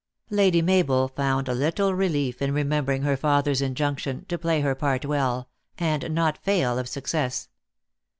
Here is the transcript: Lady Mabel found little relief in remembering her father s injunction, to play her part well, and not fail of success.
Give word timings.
Lady 0.31 0.63
Mabel 0.63 1.09
found 1.09 1.47
little 1.47 1.93
relief 1.93 2.41
in 2.41 2.55
remembering 2.55 3.03
her 3.03 3.15
father 3.15 3.51
s 3.51 3.61
injunction, 3.61 4.25
to 4.27 4.37
play 4.39 4.61
her 4.61 4.73
part 4.73 5.05
well, 5.05 5.47
and 5.77 6.11
not 6.15 6.39
fail 6.43 6.79
of 6.79 6.89
success. 6.89 7.49